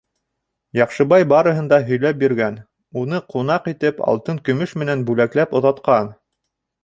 [0.77, 2.57] Яҡшыбай барыһын да һөйләп биргән,
[3.01, 6.11] уны ҡунаҡ итеп, алтын-көмөш менән бүләкләп оҙатҡан.